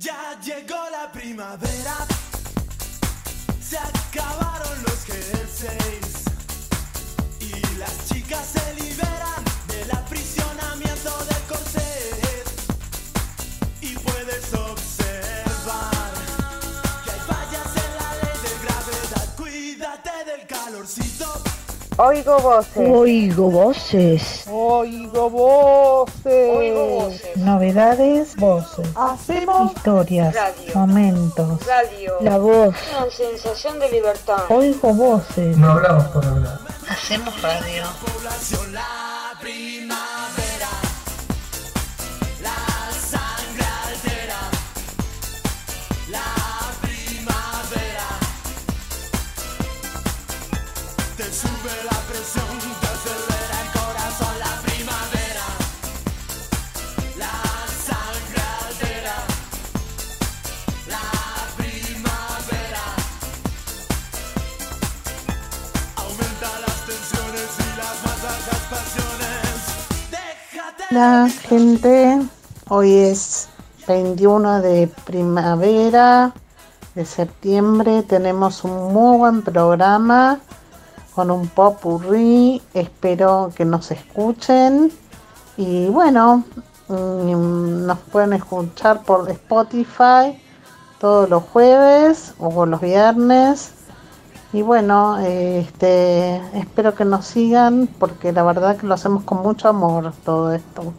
Ya 0.00 0.34
llegó 0.42 0.78
la 0.90 1.12
primavera, 1.12 1.94
se 3.60 3.76
acabaron 3.76 4.82
los 4.84 5.04
jerseys. 5.04 6.24
Y 7.38 7.76
las 7.76 8.08
chicas 8.08 8.46
se 8.46 8.74
liberan 8.82 9.44
del 9.68 9.90
aprisionamiento 9.90 11.10
del 11.26 11.42
corset. 11.50 12.46
Y 13.82 13.94
puedes 13.98 14.50
Oigo 22.02 22.38
voces. 22.38 22.88
Oigo 22.90 23.50
voces. 23.50 24.44
Oigo 24.48 25.28
voces. 25.28 26.50
Oigo 26.56 26.86
voces. 27.02 27.36
Novedades, 27.36 28.36
voces. 28.36 28.88
Hacemos 28.96 29.72
Historias, 29.74 30.34
Radio. 30.34 30.72
momentos. 30.74 31.66
Radio. 31.66 32.14
La 32.22 32.38
voz. 32.38 32.74
Una 32.98 33.10
sensación 33.10 33.78
de 33.80 33.90
libertad. 33.90 34.44
Oigo 34.48 34.94
voces. 34.94 35.58
No 35.58 35.72
hablamos 35.72 36.04
por 36.06 36.24
hablar. 36.24 36.58
Hacemos 36.88 37.42
radio. 37.42 37.84
Población 38.00 38.72
la 38.72 39.38
primavera, 39.40 40.70
la 42.42 42.92
sangre 42.98 43.66
altera. 43.84 44.40
La 46.08 46.24
primavera 46.80 48.08
te 51.16 51.24
sube 51.24 51.84
la 51.84 51.89
Déjate 70.90 70.94
la 70.94 71.28
gente. 71.28 72.20
Hoy 72.68 72.92
es 72.94 73.48
21 73.86 74.60
de 74.60 74.90
primavera 75.04 76.32
de 76.94 77.04
septiembre. 77.04 78.02
Tenemos 78.02 78.64
un 78.64 78.92
muy 78.92 79.18
buen 79.18 79.42
programa 79.42 80.40
con 81.14 81.30
un 81.30 81.48
popurrí. 81.48 82.60
Espero 82.74 83.52
que 83.54 83.64
nos 83.64 83.90
escuchen. 83.90 84.90
Y 85.56 85.86
bueno, 85.88 86.44
mm, 86.88 87.86
nos 87.86 87.98
pueden 88.10 88.32
escuchar 88.32 89.02
por 89.02 89.30
Spotify 89.30 90.40
todos 90.98 91.28
los 91.28 91.44
jueves 91.44 92.34
o 92.38 92.66
los 92.66 92.80
viernes. 92.80 93.74
Y 94.52 94.62
bueno, 94.62 95.18
este, 95.18 96.36
espero 96.58 96.94
que 96.94 97.04
nos 97.04 97.24
sigan 97.26 97.88
porque 97.98 98.32
la 98.32 98.42
verdad 98.42 98.76
que 98.76 98.86
lo 98.86 98.94
hacemos 98.94 99.22
con 99.22 99.42
mucho 99.42 99.68
amor 99.68 100.12
todo 100.24 100.52
esto. 100.52 100.92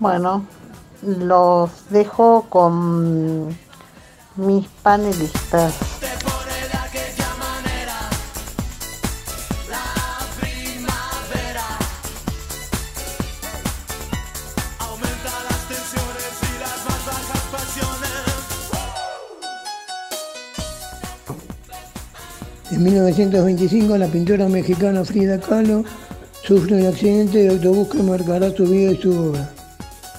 Bueno, 0.00 0.44
los 1.02 1.70
dejo 1.90 2.46
con 2.48 3.56
mis 4.36 4.66
panelistas. 4.82 5.97
En 22.78 22.84
1925, 22.84 23.98
la 23.98 24.06
pintora 24.06 24.48
mexicana 24.48 25.04
Frida 25.04 25.40
Kahlo 25.40 25.82
sufre 26.44 26.76
un 26.76 26.86
accidente 26.86 27.42
de 27.42 27.48
autobús 27.48 27.88
que 27.88 28.04
marcará 28.04 28.52
su 28.52 28.64
vida 28.66 28.92
y 28.92 28.96
su 28.96 29.10
obra. 29.10 29.50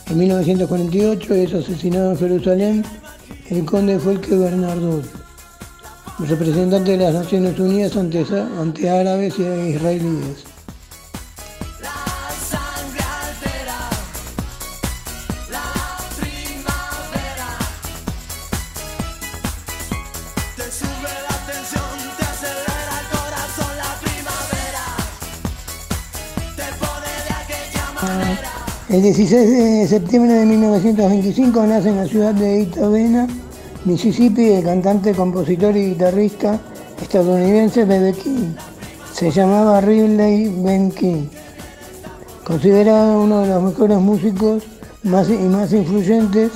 En 0.09 0.17
1948 0.17 1.33
es 1.35 1.53
asesinado 1.53 2.11
en 2.11 2.17
Jerusalén 2.17 2.83
el 3.49 3.63
conde 3.63 3.97
Folke 3.97 4.35
Bernardo, 4.35 5.01
representante 6.27 6.91
de 6.91 6.97
las 6.97 7.13
Naciones 7.13 7.57
Unidas 7.57 7.95
ante, 7.95 8.25
ante 8.59 8.89
árabes 8.89 9.35
y 9.39 9.43
israelíes. 9.69 10.48
El 28.89 29.03
16 29.03 29.49
de 29.51 29.87
septiembre 29.87 30.33
de 30.33 30.45
1925 30.47 31.63
nace 31.67 31.89
en 31.89 31.97
la 31.97 32.07
ciudad 32.07 32.33
de 32.33 32.61
Itavena, 32.61 33.27
Mississippi, 33.85 34.49
el 34.49 34.63
cantante, 34.63 35.13
compositor 35.13 35.77
y 35.77 35.91
guitarrista 35.91 36.59
estadounidense 36.99 37.85
B.B. 37.85 38.13
King. 38.13 38.55
Se 39.13 39.29
llamaba 39.29 39.79
Ridley 39.79 40.51
Ben 40.63 40.89
King. 40.89 41.27
Considerado 42.43 43.21
uno 43.21 43.41
de 43.41 43.49
los 43.49 43.61
mejores 43.61 43.99
músicos 43.99 44.63
y 45.03 45.07
más 45.07 45.71
influyentes 45.71 46.51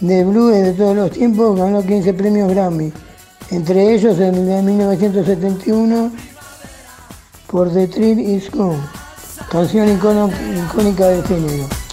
de 0.00 0.24
blues 0.24 0.52
de 0.52 0.74
todos 0.74 0.94
los 0.94 1.10
tiempos, 1.12 1.58
ganó 1.58 1.82
15 1.82 2.12
premios 2.12 2.50
Grammy, 2.50 2.92
entre 3.50 3.94
ellos 3.94 4.18
el 4.20 4.44
de 4.44 4.62
1971 4.62 6.12
por 7.46 7.72
The 7.72 7.88
Thrill 7.88 8.20
Is 8.20 8.50
Gone, 8.50 8.76
canción 9.50 9.88
icónica 9.88 11.08
del 11.08 11.24
género. 11.24 11.87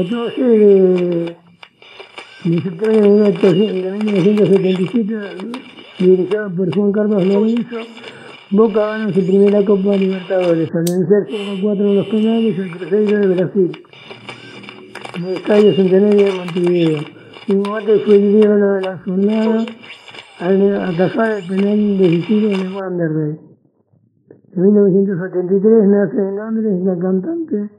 También 0.00 0.24
el 0.24 0.32
14 0.32 0.42
de, 0.42 1.36
de 2.44 2.62
septiembre 2.62 3.82
de 3.82 3.90
1977, 3.98 5.14
dirigido 5.98 6.50
por 6.56 6.74
Juan 6.74 6.92
Carlos 6.92 7.26
Lorenzo, 7.26 7.76
Boca 8.50 8.86
gana 8.86 9.12
su 9.12 9.20
primera 9.20 9.62
Copa 9.62 9.96
Libertadores 9.96 10.74
al 10.74 10.84
vencer 10.84 11.26
5-4 11.28 11.80
en 11.80 11.96
los 11.96 12.06
penales 12.06 12.58
al 12.58 12.70
Cruzeiro 12.70 13.18
de 13.18 13.34
Brasil, 13.34 13.82
en 15.16 15.24
el 15.24 15.34
Estadio 15.34 15.74
Centenario 15.74 16.24
de 16.24 16.32
Montevideo. 16.32 16.98
Combate 17.46 17.98
fue 17.98 18.16
el 18.16 18.24
ídolo 18.36 18.72
de 18.72 18.80
la 18.80 18.98
jornada 19.04 19.66
al 20.38 20.76
atajar 20.82 21.32
el 21.32 21.46
penal 21.46 21.98
decisivo 21.98 22.48
de 22.48 22.74
Wanderlei. 22.74 23.38
En 24.56 24.62
1973 24.62 25.88
nace 25.88 26.16
en 26.16 26.36
Londres 26.36 26.84
la 26.84 26.98
cantante 26.98 27.70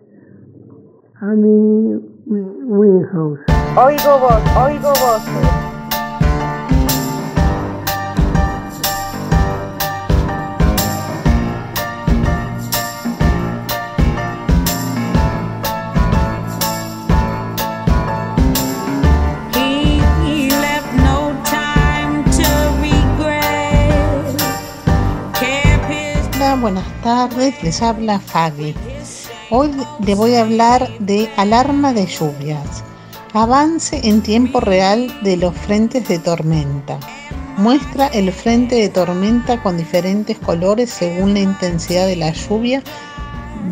Amy 1.21 2.10
Winehouse. 2.31 3.39
Oigo 3.75 4.19
voz. 4.19 4.41
Oigo 4.55 4.93
voces. 4.93 5.49
He 19.53 20.49
left 20.51 20.93
no 20.95 21.35
time 21.43 22.23
to 22.31 22.47
regret. 22.79 24.35
Kept 25.33 25.85
his 25.91 26.25
Hola, 26.37 26.55
buenas 26.55 27.01
tardes, 27.03 27.61
les 27.61 27.81
habla 27.81 28.19
Fabi. 28.19 28.73
Hoy 29.53 29.69
le 29.99 30.15
voy 30.15 30.35
a 30.35 30.43
hablar 30.43 30.89
de 30.99 31.29
alarma 31.35 31.91
de 31.91 32.05
lluvias. 32.05 32.85
Avance 33.33 33.99
en 34.01 34.21
tiempo 34.21 34.61
real 34.61 35.13
de 35.23 35.35
los 35.35 35.53
frentes 35.53 36.07
de 36.07 36.19
tormenta. 36.19 36.97
Muestra 37.57 38.07
el 38.07 38.31
frente 38.31 38.75
de 38.75 38.87
tormenta 38.87 39.61
con 39.61 39.75
diferentes 39.75 40.39
colores 40.39 40.89
según 40.89 41.33
la 41.33 41.41
intensidad 41.41 42.07
de 42.07 42.15
la 42.15 42.31
lluvia, 42.31 42.81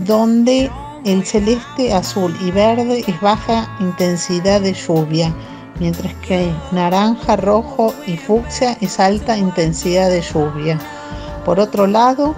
donde 0.05 0.69
el 1.05 1.25
celeste, 1.25 1.93
azul 1.93 2.35
y 2.41 2.51
verde 2.51 3.05
es 3.07 3.21
baja 3.21 3.73
intensidad 3.79 4.59
de 4.59 4.73
lluvia, 4.73 5.33
mientras 5.79 6.13
que 6.15 6.51
naranja, 6.73 7.37
rojo 7.37 7.93
y 8.05 8.17
fucsia 8.17 8.77
es 8.81 8.99
alta 8.99 9.37
intensidad 9.37 10.09
de 10.09 10.21
lluvia. 10.21 10.77
Por 11.45 11.57
otro 11.57 11.87
lado, 11.87 12.35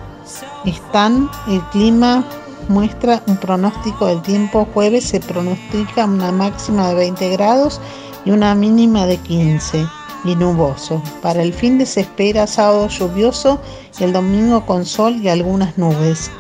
están 0.64 1.28
el 1.48 1.60
clima 1.72 2.24
muestra 2.68 3.22
un 3.28 3.38
pronóstico 3.38 4.08
del 4.08 4.22
tiempo 4.22 4.68
jueves 4.74 5.06
se 5.06 5.20
pronostica 5.20 6.06
una 6.06 6.32
máxima 6.32 6.90
de 6.90 6.96
20 6.96 7.30
grados 7.30 7.80
y 8.26 8.32
una 8.32 8.56
mínima 8.56 9.06
de 9.06 9.18
15 9.18 9.86
y 10.24 10.36
nuboso. 10.36 11.02
Para 11.22 11.42
el 11.42 11.54
fin 11.54 11.78
de 11.78 11.86
se 11.86 12.02
espera 12.02 12.48
sábado 12.48 12.88
lluvioso 12.88 13.60
y 14.00 14.04
el 14.04 14.14
domingo 14.14 14.66
con 14.66 14.86
sol 14.86 15.16
y 15.16 15.30
algunas 15.30 15.78
nubes. 15.78 16.32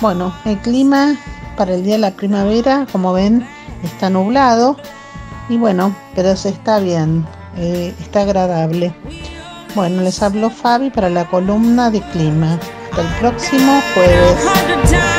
Bueno, 0.00 0.34
el 0.44 0.58
clima 0.58 1.16
para 1.56 1.74
el 1.74 1.84
día 1.84 1.94
de 1.94 2.00
la 2.00 2.12
primavera, 2.12 2.86
como 2.90 3.12
ven, 3.12 3.46
está 3.84 4.10
nublado 4.10 4.76
y 5.48 5.56
bueno, 5.56 5.94
pero 6.14 6.36
se 6.36 6.50
está 6.50 6.78
bien, 6.78 7.26
eh, 7.56 7.94
está 8.00 8.22
agradable. 8.22 8.94
Bueno, 9.74 10.02
les 10.02 10.22
habló 10.22 10.50
Fabi 10.50 10.90
para 10.90 11.10
la 11.10 11.28
columna 11.28 11.90
de 11.90 12.00
clima. 12.10 12.58
Hasta 12.90 13.02
el 13.02 13.08
próximo 13.20 13.80
jueves. 13.94 15.09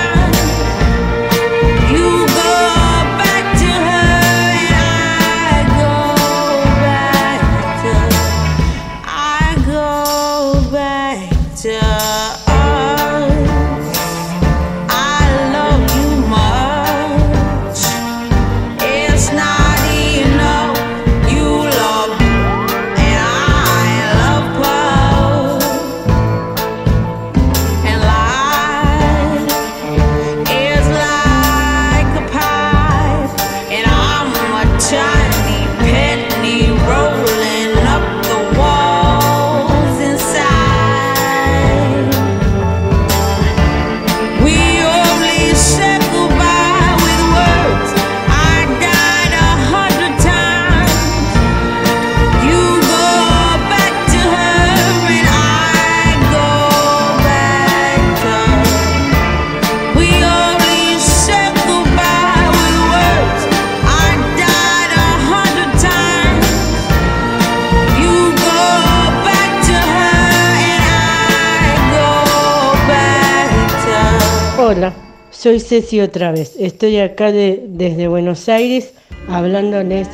Soy 75.41 75.59
Ceci 75.59 75.99
otra 76.01 76.31
vez. 76.31 76.55
Estoy 76.59 76.99
acá 76.99 77.31
de- 77.31 77.63
desde 77.67 78.07
Buenos 78.07 78.47
Aires 78.47 78.93
hablándoles 79.27 80.07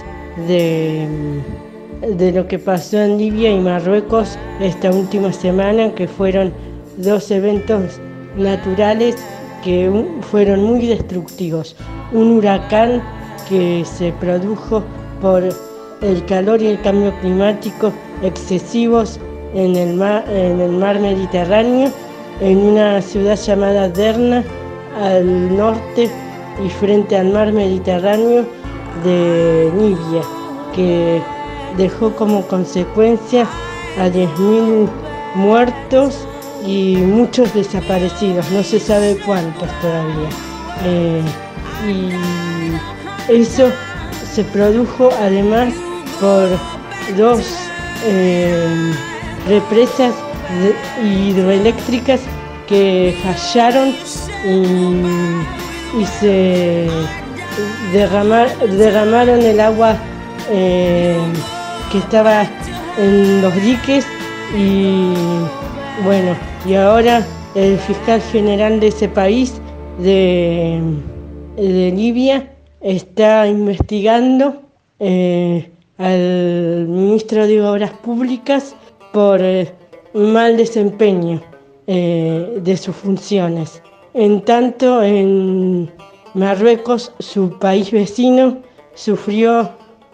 de, 0.48 1.06
de 2.16 2.32
lo 2.32 2.48
que 2.48 2.58
pasó 2.60 2.98
en 3.02 3.18
Libia 3.18 3.52
y 3.52 3.60
Marruecos 3.60 4.38
esta 4.62 4.90
última 4.90 5.34
semana, 5.34 5.94
que 5.96 6.08
fueron 6.08 6.54
dos 6.96 7.30
eventos 7.30 8.00
naturales 8.38 9.18
que 9.66 9.92
fueron 10.32 10.64
muy 10.64 10.88
destructivos. 10.88 11.76
Un 12.14 12.32
huracán 12.32 13.04
que 13.50 13.84
se 13.84 14.14
produjo 14.14 14.82
por 15.22 15.44
el 15.44 16.26
calor 16.26 16.62
y 16.62 16.68
el 16.68 16.82
cambio 16.82 17.14
climático 17.20 17.92
excesivos 18.24 19.20
en 19.54 19.76
el 19.76 19.94
mar, 19.96 20.24
en 20.30 20.62
el 20.62 20.72
mar 20.72 21.02
Mediterráneo, 21.02 21.92
en 22.40 22.60
una 22.60 23.02
ciudad 23.02 23.36
llamada 23.36 23.90
Derna, 23.90 24.42
al 25.02 25.56
norte 25.56 26.10
y 26.66 26.70
frente 26.70 27.18
al 27.18 27.32
mar 27.32 27.52
Mediterráneo 27.52 28.46
de 29.04 29.72
Libia, 29.76 30.22
que 30.76 31.22
dejó 31.78 32.16
como 32.16 32.42
consecuencia 32.48 33.48
a 34.00 34.08
10.000 34.08 34.88
muertos 35.36 36.28
y 36.66 36.98
muchos 36.98 37.54
desaparecidos, 37.54 38.50
no 38.52 38.64
se 38.64 38.80
sabe 38.80 39.18
cuántos 39.26 39.70
todavía. 39.82 40.30
Eh, 40.86 41.22
y 41.88 43.32
eso 43.32 43.70
se 44.34 44.44
produjo 44.44 45.10
además 45.22 45.74
por 46.20 46.50
dos 47.16 47.46
eh, 48.06 48.94
represas 49.48 50.14
hidroeléctricas 51.04 52.22
que 52.68 53.16
fallaron 53.24 53.94
y, 54.46 56.06
se 56.20 56.88
derramar- 57.94 58.56
derramaron 58.68 59.42
el 59.42 59.60
agua 59.60 59.98
eh, 60.52 61.18
que 61.92 61.98
estaba 61.98 62.46
en 62.98 63.42
los 63.42 63.56
diques 63.56 64.06
y 64.56 65.14
bueno, 66.04 66.36
y 66.66 66.76
ahora 66.76 67.26
el 67.56 67.78
fiscal 67.80 68.22
general 68.22 68.80
de 68.80 68.88
ese 68.88 69.08
país, 69.08 69.60
de, 70.00 70.80
de 71.56 71.92
Libia, 71.92 72.52
está 72.82 73.48
investigando 73.48 74.62
eh, 75.00 75.72
al 75.98 76.86
ministro 76.88 77.48
de 77.48 77.64
Obras 77.64 77.92
Públicas 77.92 78.76
por 79.12 79.42
eh, 79.42 79.74
mal 80.14 80.56
desempeño 80.58 81.42
eh, 81.88 82.60
de 82.62 82.78
sus 82.78 82.96
funciones. 82.96 83.82
En 84.14 84.42
tanto, 84.42 85.02
en 85.02 85.92
Marruecos, 86.34 87.14
su 87.20 87.58
país 87.60 87.92
vecino, 87.92 88.58
sufrió 88.94 89.70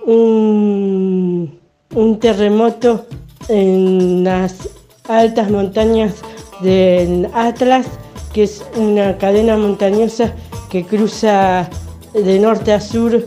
un, 0.06 1.60
un 1.96 2.20
terremoto 2.20 3.06
en 3.50 4.24
las 4.24 4.70
altas 5.08 5.50
montañas 5.50 6.22
del 6.62 7.28
Atlas, 7.33 7.88
que 8.33 8.44
es 8.44 8.64
una 8.76 9.18
cadena 9.18 9.57
montañosa 9.57 10.33
que 10.69 10.83
cruza 10.86 11.69
de 12.14 12.40
norte 12.40 12.74
a 12.74 12.80
sur 12.80 13.24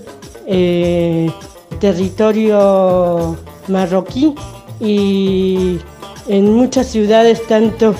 eh, 0.46 1.30
territorio 1.80 3.36
marroquí 3.68 4.34
y 4.80 5.78
en 6.28 6.54
muchas 6.54 6.88
ciudades, 6.88 7.44
tanto 7.46 7.94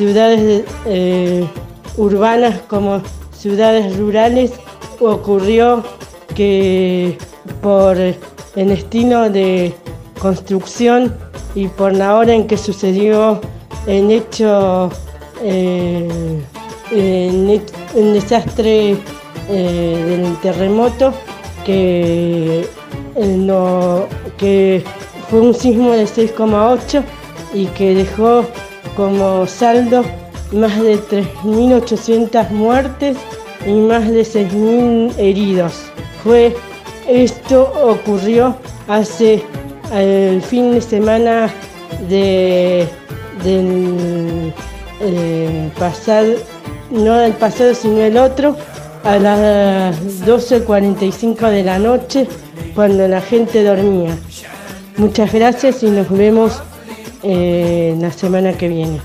ciudades 0.00 0.64
eh, 0.86 1.44
urbanas 1.98 2.58
como 2.68 3.02
ciudades 3.36 3.98
rurales, 3.98 4.50
ocurrió 4.98 5.84
que 6.34 7.18
por 7.60 7.98
el 7.98 8.70
estilo 8.70 9.28
de 9.28 9.74
construcción 10.18 11.14
y 11.54 11.66
por 11.68 11.92
la 11.94 12.16
hora 12.16 12.32
en 12.32 12.46
que 12.46 12.56
sucedió 12.56 13.42
el 13.86 14.10
hecho, 14.10 14.90
eh, 15.42 16.08
el, 16.92 17.60
desastre 18.14 18.96
eh, 19.50 20.04
del 20.08 20.34
terremoto, 20.40 21.12
que, 21.66 22.60
eh, 23.16 23.36
no- 23.36 24.06
que 24.38 24.82
fue 25.28 25.40
un 25.42 25.52
sismo 25.52 25.90
de 25.90 26.06
6,8 26.06 27.02
y 27.52 27.66
que 27.66 27.94
dejó 27.94 28.46
como 28.96 29.46
saldo 29.46 30.04
más 30.52 30.80
de 30.82 30.98
3.800 30.98 32.50
muertes 32.50 33.16
y 33.66 33.72
más 33.72 34.08
de 34.08 34.22
6.000 34.22 35.18
heridos. 35.18 35.74
Fue, 36.24 36.56
esto 37.08 37.72
ocurrió 37.82 38.56
hace 38.88 39.42
el 39.92 40.42
fin 40.42 40.72
de 40.72 40.80
semana 40.80 41.50
de, 42.08 42.88
del 43.44 44.52
eh, 45.00 45.70
pasado, 45.78 46.34
no 46.90 47.14
del 47.14 47.32
pasado 47.32 47.74
sino 47.74 48.00
el 48.00 48.16
otro, 48.16 48.56
a 49.04 49.18
las 49.18 49.96
12.45 50.26 51.50
de 51.50 51.62
la 51.62 51.78
noche 51.78 52.26
cuando 52.74 53.08
la 53.08 53.20
gente 53.20 53.64
dormía. 53.64 54.16
Muchas 54.96 55.32
gracias 55.32 55.82
y 55.82 55.90
nos 55.90 56.10
vemos 56.10 56.62
eh, 57.22 57.94
la 57.98 58.12
semana 58.12 58.52
que 58.52 58.68
viene. 58.68 59.00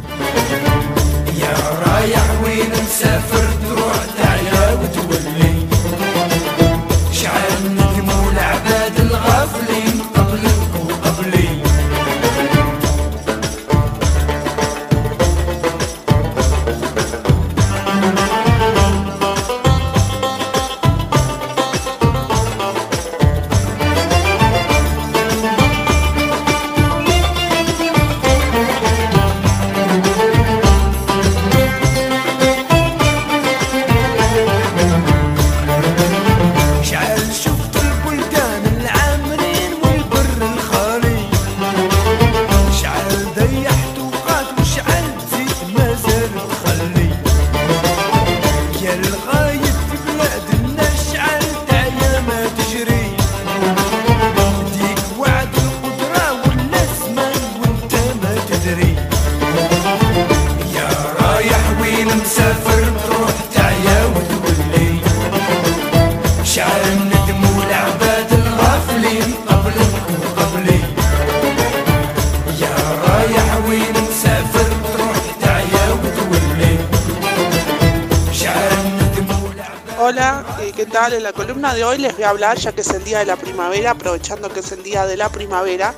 Hola, 79.98 80.46
eh, 80.62 80.72
¿qué 80.75 80.86
tal? 80.86 81.13
En 81.13 81.24
la 81.24 81.34
columna 81.34 81.74
de 81.74 81.84
hoy 81.84 81.98
les 81.98 82.13
voy 82.13 82.25
a 82.25 82.29
hablar, 82.29 82.58
ya 82.58 82.72
que 82.74 82.82
es 82.82 82.89
el 82.91 83.03
día 83.03 83.20
de 83.20 83.25
la 83.25 83.38
primavera, 83.38 83.91
aprovechando 83.91 84.50
que 84.50 84.60
es 84.60 84.72
el 84.72 84.84
día 84.84 85.08
de 85.08 85.17
la 85.17 85.29
primavera, 85.29 85.96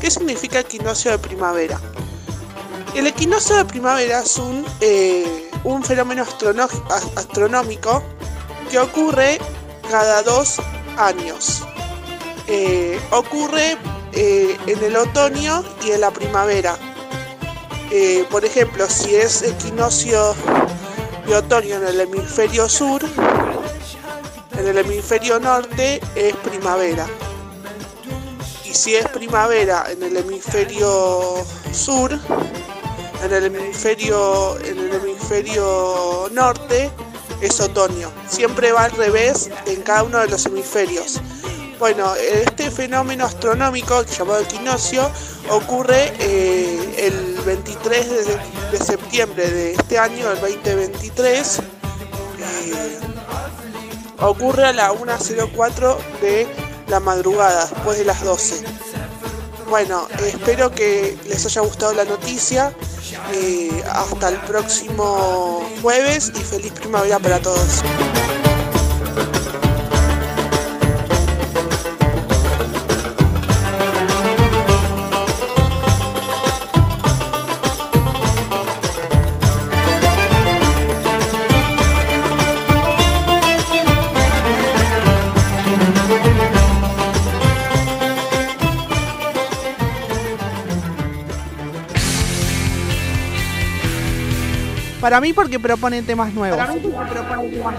¿qué 0.00 0.10
significa 0.10 0.58
el 0.58 0.64
equinoccio 0.64 1.12
de 1.12 1.18
primavera? 1.18 1.80
El 2.94 3.08
equinoccio 3.08 3.56
de 3.56 3.64
primavera 3.64 4.20
es 4.20 4.38
un, 4.38 4.64
eh, 4.80 5.50
un 5.64 5.82
fenómeno 5.82 6.24
astronómico 7.16 8.04
que 8.70 8.78
ocurre 8.78 9.40
cada 9.90 10.22
dos 10.22 10.60
años. 10.96 11.64
Eh, 12.46 13.00
ocurre 13.10 13.76
eh, 14.12 14.56
en 14.68 14.84
el 14.84 14.94
otoño 14.96 15.64
y 15.84 15.90
en 15.90 16.02
la 16.02 16.12
primavera. 16.12 16.76
Por 18.30 18.44
ejemplo, 18.44 18.88
si 18.88 19.14
es 19.14 19.42
equinoccio 19.42 20.34
de 21.26 21.36
otoño 21.36 21.76
en 21.76 21.86
el 21.86 22.00
hemisferio 22.00 22.68
sur, 22.68 23.02
en 24.58 24.66
el 24.66 24.78
hemisferio 24.78 25.38
norte 25.38 26.00
es 26.16 26.34
primavera. 26.36 27.06
Y 28.64 28.74
si 28.74 28.96
es 28.96 29.06
primavera 29.08 29.84
en 29.92 30.02
el 30.02 30.16
hemisferio 30.16 31.44
sur, 31.72 32.18
en 33.22 33.32
el 33.32 33.44
hemisferio, 33.44 34.58
en 34.60 34.78
el 34.78 34.94
hemisferio 34.94 36.28
norte 36.32 36.90
es 37.40 37.60
otoño. 37.60 38.10
Siempre 38.28 38.72
va 38.72 38.84
al 38.84 38.92
revés 38.92 39.50
en 39.66 39.82
cada 39.82 40.02
uno 40.02 40.18
de 40.18 40.28
los 40.28 40.46
hemisferios. 40.46 41.20
Bueno, 41.78 42.14
este 42.14 42.70
fenómeno 42.70 43.24
astronómico 43.24 44.04
llamado 44.04 44.40
equinoccio 44.40 45.10
ocurre 45.50 46.12
eh, 46.18 46.94
el 46.98 47.42
23 47.44 48.26
de, 48.70 48.78
septiembre 48.78 49.50
de 49.50 49.72
este 49.72 49.98
año, 49.98 50.30
el 50.30 50.40
2023. 50.40 51.58
eh, 51.58 52.98
ocurre 54.20 54.64
a 54.64 54.72
la 54.72 54.92
1.04 54.92 55.96
de 56.20 56.46
la 56.88 57.00
madrugada, 57.00 57.66
después 57.66 57.98
de 57.98 58.04
las 58.04 58.22
12. 58.22 58.64
Bueno, 59.68 60.06
espero 60.24 60.70
que 60.70 61.18
les 61.26 61.44
haya 61.46 61.62
gustado 61.62 61.92
la 61.92 62.04
noticia. 62.04 62.74
Eh, 63.32 63.82
hasta 63.90 64.28
el 64.28 64.38
próximo 64.40 65.68
jueves 65.82 66.32
y 66.34 66.40
feliz 66.40 66.72
primavera 66.72 67.18
para 67.18 67.40
todos. 67.40 67.82
Para 95.04 95.20
mí 95.20 95.34
porque 95.34 95.60
proponen 95.60 96.06
temas 96.06 96.32
nuevos. 96.32 96.66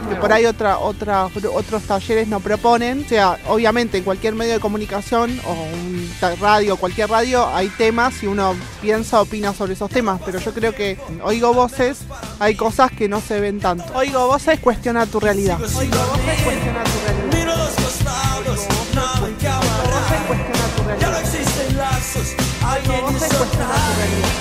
Que 0.07 0.15
por 0.17 0.31
ahí 0.31 0.45
otra, 0.45 0.77
otra, 0.77 1.25
otros 1.25 1.81
talleres 1.81 2.27
no 2.27 2.39
proponen. 2.39 3.03
O 3.03 3.09
sea, 3.09 3.39
obviamente 3.47 3.97
en 3.97 4.03
cualquier 4.03 4.35
medio 4.35 4.53
de 4.53 4.59
comunicación 4.59 5.41
o 5.43 5.53
un 5.53 6.07
radio, 6.39 6.77
cualquier 6.77 7.09
radio, 7.09 7.47
hay 7.47 7.69
temas 7.69 8.21
y 8.21 8.27
uno 8.27 8.53
piensa, 8.79 9.21
opina 9.21 9.55
sobre 9.55 9.73
esos 9.73 9.89
temas. 9.89 10.21
Pero 10.23 10.37
yo 10.37 10.53
creo 10.53 10.75
que 10.75 10.99
en 11.09 11.19
Oigo 11.23 11.51
Voces 11.51 12.01
hay 12.37 12.53
cosas 12.53 12.91
que 12.91 13.09
no 13.09 13.19
se 13.21 13.39
ven 13.39 13.59
tanto. 13.59 13.85
Oigo 13.95 14.27
Voces 14.27 14.59
cuestiona 14.59 15.07
tu 15.07 15.19
realidad. 15.19 15.57
Oigo 15.59 15.97
Voces 15.97 16.41
cuestiona 16.43 16.83
tu 16.83 16.99
realidad. 17.07 17.39
Miro 17.39 17.55
los 17.55 17.73
costados, 17.73 18.67
nada 18.93 19.29
camarada. 19.41 20.97
Ya 20.99 21.09
no 21.09 21.17
existen 21.17 21.75
lazos, 21.75 22.35
alguien 22.61 23.15
hizo 23.15 23.47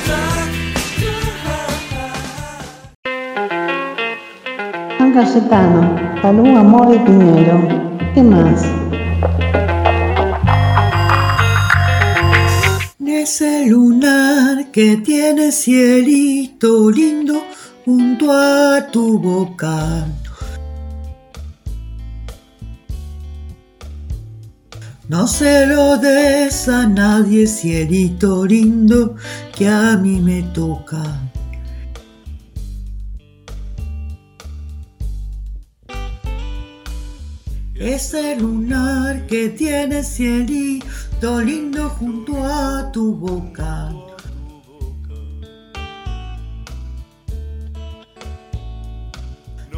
San 0.06 0.63
Cayetano, 5.14 5.96
Salud, 6.20 6.56
Amor 6.56 6.92
y 6.92 6.98
Piñero. 6.98 7.68
¿Qué 8.14 8.20
más? 8.20 8.64
Ese 13.06 13.66
lunar 13.68 14.72
que 14.72 14.96
tiene 14.96 15.52
cielito 15.52 16.90
lindo 16.90 17.44
junto 17.84 18.32
a 18.32 18.88
tu 18.90 19.20
boca. 19.20 20.04
No 25.08 25.28
se 25.28 25.64
lo 25.66 25.96
des 25.96 26.68
a 26.68 26.88
nadie, 26.88 27.46
cielito 27.46 28.44
lindo, 28.44 29.14
que 29.56 29.68
a 29.68 29.96
mí 29.96 30.18
me 30.18 30.42
toca. 30.42 31.33
Ese 37.84 38.34
lunar 38.36 39.26
que 39.26 39.50
tiene 39.50 40.02
cielito 40.02 41.42
lindo 41.42 41.90
junto 41.90 42.42
a 42.42 42.90
tu 42.90 43.14
boca. 43.14 43.92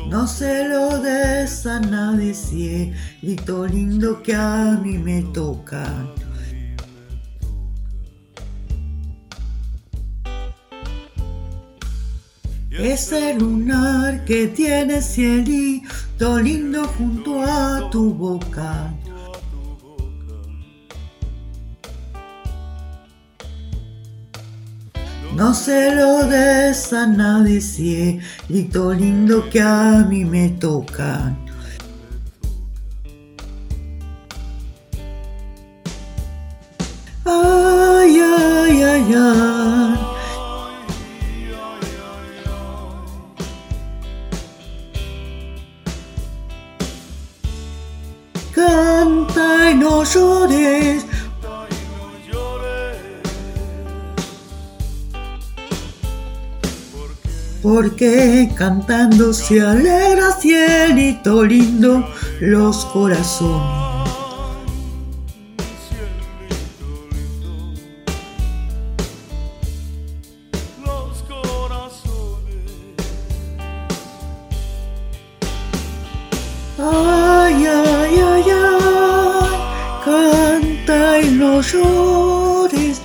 No 0.09 0.29
se 0.29 0.69
lo 0.69 1.01
des 1.01 1.67
a 1.67 1.81
nadie, 1.81 2.33
cielito 2.33 3.67
lindo 3.67 4.23
que 4.23 4.37
a 4.37 4.79
mí 4.81 4.99
me 4.99 5.23
toca. 5.35 5.85
Ese 12.79 13.33
lunar 13.33 14.25
que 14.27 14.49
tiene 14.49 15.01
cielito 15.01 16.39
lindo 16.39 16.87
junto 16.87 17.43
a 17.43 17.89
tu 17.91 18.13
boca. 18.13 18.93
No 25.35 25.55
se 25.55 25.95
lo 25.95 26.27
des 26.27 26.93
a 26.93 27.07
nadie, 27.07 27.63
cielito 27.63 28.93
lindo 28.93 29.49
que 29.49 29.63
a 29.63 30.05
mí 30.09 30.27
me 30.27 30.51
toca. 30.51 31.35
Ay, 37.25 38.21
ay, 38.21 38.83
ay, 38.83 39.15
ay. 39.15 39.86
Llores. 50.05 51.05
Porque 57.63 58.51
cantando 58.55 59.33
se 59.33 59.61
alegra 59.61 60.33
cielito 60.33 61.45
lindo 61.45 62.09
los 62.41 62.85
corazones. 62.87 63.86
Llores. 81.73 83.01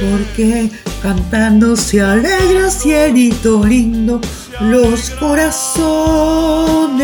Porque 0.00 0.70
cantando 1.02 1.76
se 1.76 2.00
alegra 2.00 2.70
cielito 2.70 3.64
lindo 3.64 4.20
los 4.60 5.10
corazones. 5.10 6.99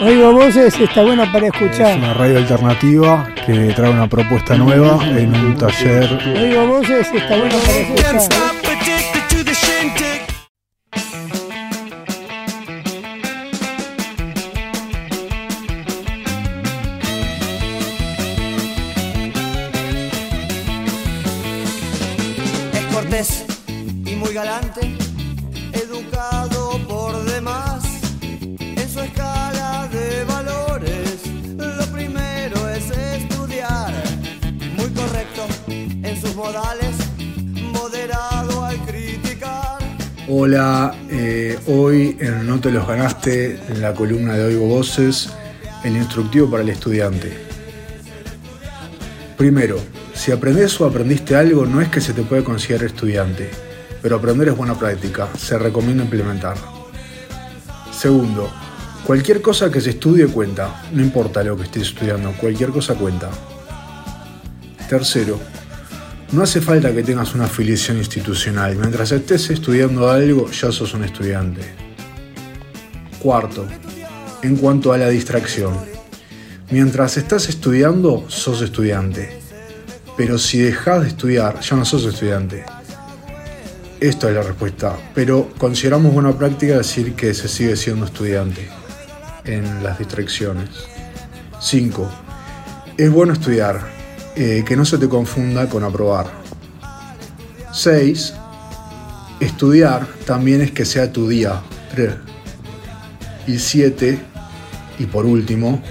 Oigo 0.00 0.32
voces, 0.32 0.78
está 0.80 1.02
bueno 1.02 1.30
para 1.30 1.46
Es 1.48 1.52
escuchar. 1.54 1.98
una 1.98 2.14
radio 2.14 2.38
alternativa 2.38 3.28
que 3.46 3.72
trae 3.74 3.90
una 3.90 4.08
propuesta 4.08 4.56
nueva 4.56 4.98
en 5.06 5.34
un 5.34 5.56
taller. 5.56 6.18
Oigo 6.38 6.66
voces, 6.66 7.06
está 7.14 7.36
bueno 7.36 7.54
para 7.66 7.78
escuchar. 7.80 8.49
Sus 36.30 36.36
modales, 36.36 36.96
moderado 37.72 38.64
al 38.64 38.76
criticar. 38.86 39.78
Hola, 40.28 40.94
eh, 41.08 41.58
hoy 41.66 42.16
en 42.20 42.46
No 42.46 42.60
te 42.60 42.70
los 42.70 42.86
ganaste, 42.86 43.58
en 43.68 43.80
la 43.80 43.94
columna 43.94 44.34
de 44.34 44.44
Oigo 44.44 44.66
Voces, 44.66 45.30
el 45.82 45.96
instructivo 45.96 46.50
para 46.50 46.62
el 46.62 46.68
estudiante. 46.68 47.32
Primero, 49.36 49.80
si 50.14 50.30
aprendes 50.32 50.80
o 50.80 50.86
aprendiste 50.86 51.34
algo, 51.34 51.64
no 51.66 51.80
es 51.80 51.88
que 51.88 52.00
se 52.00 52.12
te 52.12 52.22
puede 52.22 52.44
considerar 52.44 52.86
estudiante, 52.86 53.50
pero 54.02 54.16
aprender 54.16 54.48
es 54.48 54.56
buena 54.56 54.78
práctica, 54.78 55.28
se 55.36 55.58
recomienda 55.58 56.04
implementar. 56.04 56.56
Segundo, 57.92 58.50
cualquier 59.04 59.40
cosa 59.40 59.70
que 59.70 59.80
se 59.80 59.90
estudie 59.90 60.26
cuenta, 60.26 60.84
no 60.92 61.02
importa 61.02 61.42
lo 61.42 61.56
que 61.56 61.64
estés 61.64 61.88
estudiando, 61.88 62.32
cualquier 62.32 62.70
cosa 62.70 62.94
cuenta. 62.94 63.30
Tercero, 64.88 65.38
no 66.32 66.42
hace 66.42 66.60
falta 66.60 66.94
que 66.94 67.02
tengas 67.02 67.34
una 67.34 67.44
afiliación 67.44 67.98
institucional. 67.98 68.76
Mientras 68.76 69.10
estés 69.12 69.50
estudiando 69.50 70.08
algo, 70.08 70.50
ya 70.50 70.70
sos 70.70 70.94
un 70.94 71.04
estudiante. 71.04 71.62
Cuarto, 73.18 73.66
en 74.42 74.56
cuanto 74.56 74.92
a 74.92 74.98
la 74.98 75.08
distracción. 75.08 75.74
Mientras 76.70 77.16
estás 77.16 77.48
estudiando, 77.48 78.26
sos 78.28 78.62
estudiante. 78.62 79.40
Pero 80.16 80.38
si 80.38 80.58
dejas 80.60 81.02
de 81.02 81.08
estudiar, 81.08 81.60
ya 81.60 81.76
no 81.76 81.84
sos 81.84 82.04
estudiante. 82.04 82.64
Esto 83.98 84.28
es 84.28 84.34
la 84.34 84.42
respuesta. 84.42 84.96
Pero 85.14 85.50
consideramos 85.58 86.14
buena 86.14 86.36
práctica 86.36 86.78
decir 86.78 87.14
que 87.14 87.34
se 87.34 87.48
sigue 87.48 87.76
siendo 87.76 88.06
estudiante 88.06 88.68
en 89.44 89.82
las 89.82 89.98
distracciones. 89.98 90.70
5. 91.60 92.08
Es 92.96 93.10
bueno 93.10 93.32
estudiar, 93.32 93.99
eh, 94.42 94.64
que 94.66 94.74
no 94.74 94.86
se 94.86 94.96
te 94.96 95.06
confunda 95.06 95.68
con 95.68 95.84
aprobar. 95.84 96.30
6. 97.74 98.32
Estudiar 99.38 100.06
también 100.24 100.62
es 100.62 100.70
que 100.70 100.86
sea 100.86 101.12
tu 101.12 101.28
día. 101.28 101.60
Y 103.46 103.58
7. 103.58 104.18
Y 104.98 105.04
por 105.04 105.26
último, 105.26 105.82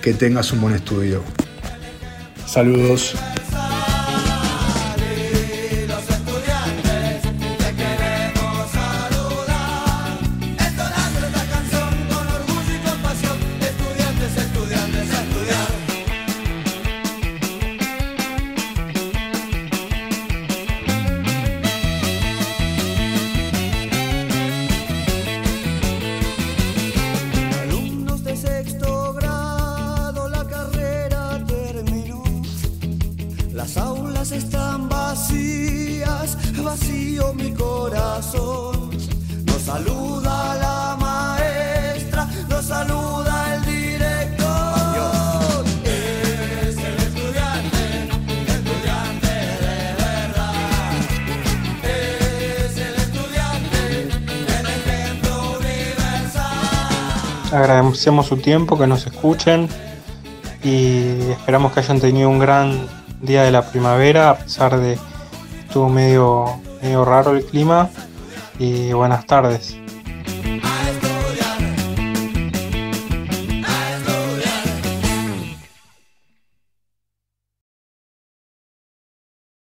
que 0.00 0.14
tengas 0.14 0.50
un 0.54 0.62
buen 0.62 0.74
estudio. 0.74 1.22
Saludos. 2.46 3.14
Agradecemos 57.52 58.26
su 58.26 58.38
tiempo, 58.38 58.78
que 58.78 58.86
nos 58.86 59.06
escuchen 59.06 59.68
y 60.64 61.30
esperamos 61.30 61.72
que 61.72 61.80
hayan 61.80 62.00
tenido 62.00 62.30
un 62.30 62.38
gran 62.38 62.88
día 63.20 63.42
de 63.42 63.50
la 63.50 63.62
primavera, 63.62 64.30
a 64.30 64.38
pesar 64.38 64.78
de 64.78 64.94
que 64.94 65.60
estuvo 65.66 65.90
medio, 65.90 66.46
medio 66.80 67.04
raro 67.04 67.32
el 67.32 67.44
clima. 67.44 67.90
Y 68.58 68.94
buenas 68.94 69.26
tardes. 69.26 69.81